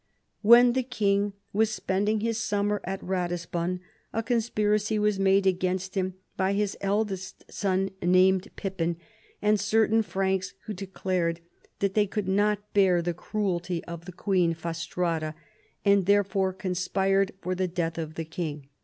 [0.53, 3.81] "When the king was spending his summer at Ratisbon,
[4.11, 8.97] a conspiracy was made against him by his eldest son, named Pippin,
[9.43, 11.39] and certain Franks who declared
[11.81, 15.35] that they could not bear the cruelty of the queen Fastrada,
[15.85, 18.69] and therefore conspired for the death of the king.